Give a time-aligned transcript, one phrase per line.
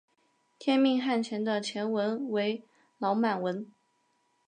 [0.57, 2.63] 天命汗钱的钱文为
[2.97, 3.71] 老满文。